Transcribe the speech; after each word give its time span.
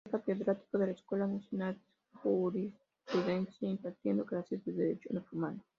Fue 0.09 0.19
catedrático 0.19 0.79
de 0.79 0.87
la 0.87 0.91
Escuela 0.93 1.27
Nacional 1.27 1.75
de 1.75 1.81
Jurisprudencia 2.23 3.69
impartiendo 3.69 4.25
clase 4.25 4.59
de 4.65 4.71
Derecho 4.71 5.09
Romano. 5.31 5.63